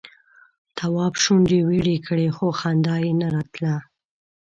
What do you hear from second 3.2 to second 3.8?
نه راتله.